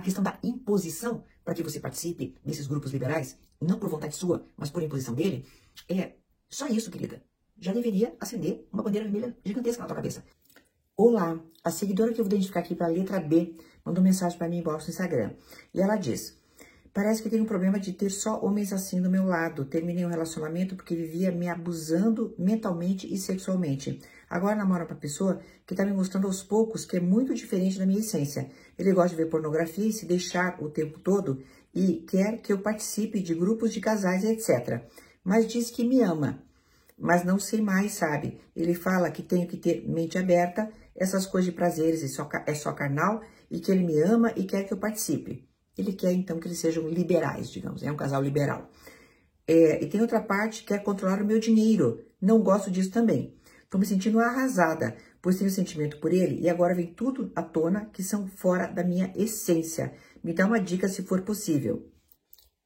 a 0.00 0.02
questão 0.02 0.24
da 0.24 0.38
imposição 0.42 1.22
para 1.44 1.54
que 1.54 1.62
você 1.62 1.78
participe 1.78 2.34
desses 2.44 2.66
grupos 2.66 2.90
liberais, 2.90 3.38
não 3.60 3.78
por 3.78 3.88
vontade 3.88 4.16
sua, 4.16 4.46
mas 4.56 4.70
por 4.70 4.82
imposição 4.82 5.14
dele, 5.14 5.46
é 5.88 6.14
só 6.48 6.66
isso, 6.66 6.90
querida. 6.90 7.22
Já 7.58 7.72
deveria 7.72 8.16
acender 8.18 8.66
uma 8.72 8.82
bandeira 8.82 9.06
vermelha 9.06 9.36
gigantesca 9.44 9.82
na 9.82 9.86
tua 9.86 9.96
cabeça. 9.96 10.24
Olá, 10.96 11.38
a 11.62 11.70
seguidora 11.70 12.12
que 12.12 12.20
eu 12.20 12.24
vou 12.24 12.32
identificar 12.32 12.60
aqui 12.60 12.74
para 12.74 12.86
a 12.86 12.90
letra 12.90 13.20
B 13.20 13.54
mandou 13.84 14.02
mensagem 14.02 14.38
para 14.38 14.48
mim 14.48 14.58
embaixo 14.58 14.86
no 14.86 14.90
Instagram. 14.90 15.34
E 15.72 15.80
ela 15.80 15.96
diz: 15.96 16.39
Parece 16.92 17.22
que 17.22 17.30
tenho 17.30 17.44
um 17.44 17.46
problema 17.46 17.78
de 17.78 17.92
ter 17.92 18.10
só 18.10 18.40
homens 18.40 18.72
assim 18.72 19.00
do 19.00 19.08
meu 19.08 19.24
lado. 19.24 19.64
Terminei 19.64 20.04
um 20.04 20.08
relacionamento 20.08 20.74
porque 20.74 20.96
vivia 20.96 21.30
me 21.30 21.48
abusando 21.48 22.34
mentalmente 22.36 23.12
e 23.12 23.16
sexualmente. 23.16 24.00
Agora 24.28 24.56
namoro 24.56 24.84
uma 24.84 24.96
pessoa 24.96 25.40
que 25.64 25.72
está 25.72 25.84
me 25.84 25.92
mostrando 25.92 26.26
aos 26.26 26.42
poucos 26.42 26.84
que 26.84 26.96
é 26.96 27.00
muito 27.00 27.32
diferente 27.32 27.78
da 27.78 27.86
minha 27.86 28.00
essência. 28.00 28.50
Ele 28.76 28.92
gosta 28.92 29.10
de 29.10 29.22
ver 29.22 29.30
pornografia 29.30 29.86
e 29.86 29.92
se 29.92 30.04
deixar 30.04 30.60
o 30.60 30.68
tempo 30.68 30.98
todo 30.98 31.40
e 31.72 32.04
quer 32.08 32.38
que 32.38 32.52
eu 32.52 32.58
participe 32.58 33.20
de 33.20 33.34
grupos 33.34 33.72
de 33.72 33.80
casais, 33.80 34.24
etc. 34.24 34.82
Mas 35.22 35.46
diz 35.46 35.70
que 35.70 35.84
me 35.84 36.02
ama. 36.02 36.42
Mas 36.98 37.24
não 37.24 37.38
sei 37.38 37.60
mais, 37.60 37.92
sabe? 37.92 38.40
Ele 38.54 38.74
fala 38.74 39.10
que 39.10 39.22
tenho 39.22 39.46
que 39.46 39.56
ter 39.56 39.88
mente 39.88 40.18
aberta, 40.18 40.68
essas 40.94 41.24
coisas 41.24 41.50
de 41.50 41.56
prazeres 41.56 42.02
é 42.02 42.08
só, 42.08 42.28
é 42.46 42.54
só 42.54 42.72
carnal 42.72 43.22
e 43.48 43.60
que 43.60 43.70
ele 43.70 43.84
me 43.84 44.00
ama 44.02 44.32
e 44.36 44.44
quer 44.44 44.64
que 44.64 44.72
eu 44.72 44.78
participe. 44.78 45.49
Ele 45.80 45.92
quer, 45.92 46.12
então, 46.12 46.38
que 46.38 46.46
eles 46.46 46.58
sejam 46.58 46.88
liberais, 46.88 47.50
digamos. 47.50 47.82
É 47.82 47.90
um 47.90 47.96
casal 47.96 48.22
liberal. 48.22 48.70
É, 49.46 49.82
e 49.82 49.88
tem 49.88 50.00
outra 50.00 50.20
parte 50.20 50.62
que 50.62 50.74
é 50.74 50.78
controlar 50.78 51.22
o 51.22 51.26
meu 51.26 51.40
dinheiro. 51.40 52.04
Não 52.20 52.40
gosto 52.42 52.70
disso 52.70 52.90
também. 52.90 53.34
Estou 53.64 53.80
me 53.80 53.86
sentindo 53.86 54.20
arrasada, 54.20 54.96
pois 55.22 55.38
tenho 55.38 55.50
sentimento 55.50 55.98
por 56.00 56.12
ele 56.12 56.40
e 56.40 56.48
agora 56.48 56.74
vem 56.74 56.92
tudo 56.92 57.30
à 57.34 57.42
tona 57.42 57.86
que 57.86 58.02
são 58.02 58.26
fora 58.26 58.66
da 58.66 58.82
minha 58.84 59.12
essência. 59.16 59.92
Me 60.22 60.32
dá 60.32 60.46
uma 60.46 60.60
dica 60.60 60.88
se 60.88 61.02
for 61.02 61.22
possível. 61.22 61.88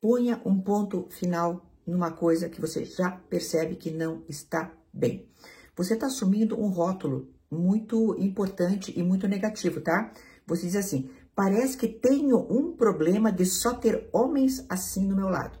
Ponha 0.00 0.40
um 0.44 0.60
ponto 0.60 1.08
final 1.10 1.68
numa 1.86 2.10
coisa 2.10 2.48
que 2.48 2.60
você 2.60 2.84
já 2.84 3.10
percebe 3.10 3.76
que 3.76 3.90
não 3.90 4.24
está 4.28 4.72
bem. 4.92 5.28
Você 5.76 5.94
está 5.94 6.06
assumindo 6.06 6.60
um 6.60 6.68
rótulo 6.68 7.32
muito 7.50 8.14
importante 8.18 8.92
e 8.96 9.02
muito 9.02 9.26
negativo, 9.26 9.80
tá? 9.80 10.12
Você 10.46 10.66
diz 10.66 10.76
assim: 10.76 11.10
Parece 11.38 11.76
que 11.76 11.86
tenho 11.86 12.36
um 12.50 12.74
problema 12.74 13.30
de 13.30 13.46
só 13.46 13.72
ter 13.72 14.10
homens 14.12 14.66
assim 14.68 15.06
no 15.06 15.14
meu 15.14 15.28
lado. 15.28 15.56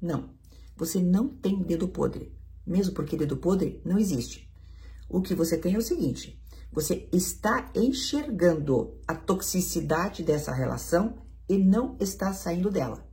Não, 0.00 0.30
você 0.74 0.98
não 0.98 1.28
tem 1.28 1.62
dedo 1.62 1.88
podre, 1.88 2.34
mesmo 2.66 2.94
porque 2.94 3.14
dedo 3.14 3.36
podre 3.36 3.82
não 3.84 3.98
existe. 3.98 4.50
O 5.06 5.20
que 5.20 5.34
você 5.34 5.58
tem 5.58 5.74
é 5.74 5.76
o 5.76 5.82
seguinte: 5.82 6.42
você 6.72 7.06
está 7.12 7.70
enxergando 7.74 8.98
a 9.06 9.14
toxicidade 9.14 10.22
dessa 10.22 10.54
relação 10.54 11.18
e 11.46 11.58
não 11.58 11.98
está 12.00 12.32
saindo 12.32 12.70
dela. 12.70 13.06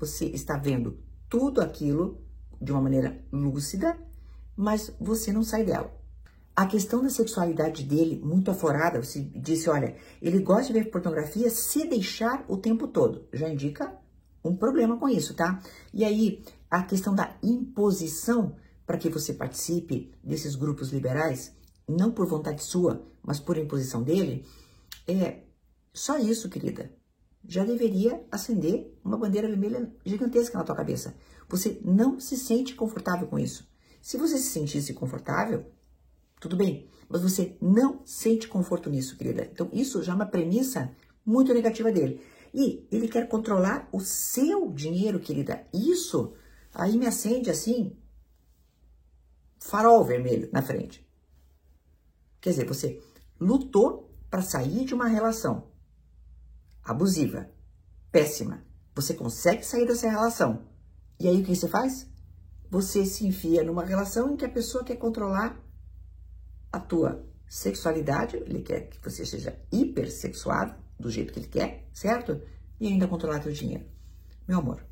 Você 0.00 0.24
está 0.24 0.56
vendo 0.56 0.98
tudo 1.30 1.60
aquilo 1.60 2.26
de 2.60 2.72
uma 2.72 2.80
maneira 2.80 3.24
lúcida, 3.30 3.96
mas 4.56 4.92
você 4.98 5.32
não 5.32 5.44
sai 5.44 5.64
dela. 5.64 5.96
A 6.56 6.64
questão 6.64 7.02
da 7.02 7.10
sexualidade 7.10 7.82
dele, 7.82 8.18
muito 8.24 8.50
aforada, 8.50 9.02
você 9.02 9.20
disse, 9.20 9.68
olha, 9.68 9.94
ele 10.22 10.38
gosta 10.38 10.72
de 10.72 10.72
ver 10.72 10.90
pornografia 10.90 11.50
se 11.50 11.86
deixar 11.86 12.46
o 12.48 12.56
tempo 12.56 12.88
todo. 12.88 13.28
Já 13.30 13.46
indica 13.46 13.94
um 14.42 14.56
problema 14.56 14.96
com 14.96 15.06
isso, 15.06 15.34
tá? 15.34 15.60
E 15.92 16.02
aí, 16.02 16.42
a 16.70 16.82
questão 16.82 17.14
da 17.14 17.36
imposição 17.42 18.56
para 18.86 18.96
que 18.96 19.10
você 19.10 19.34
participe 19.34 20.14
desses 20.24 20.54
grupos 20.54 20.90
liberais, 20.90 21.52
não 21.86 22.10
por 22.10 22.26
vontade 22.26 22.62
sua, 22.62 23.06
mas 23.22 23.38
por 23.38 23.58
imposição 23.58 24.02
dele, 24.02 24.46
é 25.06 25.42
só 25.92 26.16
isso, 26.18 26.48
querida. 26.48 26.90
Já 27.46 27.64
deveria 27.64 28.24
acender 28.30 28.98
uma 29.04 29.18
bandeira 29.18 29.46
vermelha 29.46 29.92
gigantesca 30.06 30.56
na 30.56 30.64
tua 30.64 30.74
cabeça. 30.74 31.14
Você 31.50 31.80
não 31.84 32.18
se 32.18 32.36
sente 32.36 32.74
confortável 32.74 33.26
com 33.26 33.38
isso. 33.38 33.68
Se 34.00 34.16
você 34.16 34.38
se 34.38 34.50
sentisse 34.50 34.94
confortável, 34.94 35.66
tudo 36.46 36.56
bem, 36.56 36.88
mas 37.08 37.22
você 37.22 37.56
não 37.60 38.00
sente 38.04 38.48
conforto 38.48 38.88
nisso, 38.88 39.16
querida. 39.16 39.48
Então, 39.52 39.68
isso 39.72 40.02
já 40.02 40.12
é 40.12 40.14
uma 40.14 40.26
premissa 40.26 40.94
muito 41.24 41.52
negativa 41.52 41.90
dele. 41.90 42.20
E 42.54 42.86
ele 42.90 43.08
quer 43.08 43.28
controlar 43.28 43.88
o 43.92 44.00
seu 44.00 44.70
dinheiro, 44.70 45.20
querida. 45.20 45.66
Isso 45.74 46.34
aí 46.72 46.96
me 46.96 47.06
acende 47.06 47.50
assim, 47.50 47.96
farol 49.58 50.04
vermelho 50.04 50.48
na 50.52 50.62
frente. 50.62 51.06
Quer 52.40 52.50
dizer, 52.50 52.66
você 52.66 53.02
lutou 53.40 54.14
para 54.30 54.42
sair 54.42 54.84
de 54.84 54.94
uma 54.94 55.06
relação 55.06 55.68
abusiva, 56.82 57.50
péssima. 58.10 58.64
Você 58.94 59.14
consegue 59.14 59.66
sair 59.66 59.86
dessa 59.86 60.08
relação. 60.08 60.64
E 61.18 61.28
aí 61.28 61.42
o 61.42 61.44
que 61.44 61.54
você 61.54 61.68
faz? 61.68 62.08
Você 62.70 63.04
se 63.04 63.26
enfia 63.26 63.64
numa 63.64 63.84
relação 63.84 64.32
em 64.32 64.36
que 64.36 64.44
a 64.44 64.48
pessoa 64.48 64.84
quer 64.84 64.96
controlar 64.96 65.60
a 66.76 66.80
tua 66.80 67.24
sexualidade, 67.48 68.36
ele 68.36 68.62
quer 68.62 68.88
que 68.88 69.02
você 69.02 69.24
seja 69.24 69.58
hipersexuado, 69.72 70.74
do 70.98 71.10
jeito 71.10 71.32
que 71.32 71.40
ele 71.40 71.48
quer, 71.48 71.88
certo? 71.92 72.40
E 72.80 72.86
ainda 72.86 73.06
controlar 73.06 73.40
teu 73.40 73.52
dinheiro. 73.52 73.84
Meu 74.48 74.58
amor, 74.58 74.84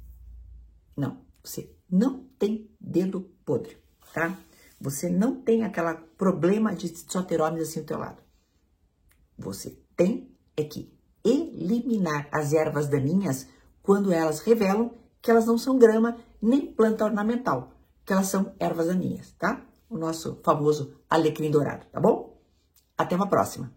não. 0.97 1.25
Você 1.43 1.75
não 1.91 2.25
tem 2.39 2.71
dedo 2.81 3.23
podre, 3.45 3.77
tá? 4.13 4.39
Você 4.81 5.09
não 5.09 5.41
tem 5.41 5.63
aquele 5.63 5.95
problema 6.17 6.75
de 6.75 6.89
só 6.89 7.23
ter 7.23 7.41
homens 7.41 7.69
assim 7.69 7.81
do 7.81 7.87
teu 7.87 7.99
lado. 7.99 8.23
Você 9.39 9.79
tem 9.97 10.31
é 10.57 10.65
que 10.65 10.93
eliminar 11.25 12.29
as 12.31 12.53
ervas 12.53 12.87
daninhas 12.89 13.49
quando 13.83 14.13
elas 14.13 14.41
revelam 14.41 14.95
que 15.21 15.31
elas 15.31 15.47
não 15.47 15.57
são 15.57 15.79
grama 15.79 16.19
nem 16.41 16.73
planta 16.73 17.05
ornamental, 17.05 17.73
que 18.05 18.13
elas 18.13 18.27
são 18.27 18.55
ervas 18.59 18.89
daninhas, 18.89 19.33
tá? 19.39 19.67
O 19.95 19.99
nosso 19.99 20.41
famoso 20.43 21.01
alecrim 21.09 21.51
dourado, 21.51 21.87
tá 21.87 22.01
bom? 22.01 22.37
Até 22.99 23.15
uma 23.17 23.29
próxima! 23.29 23.73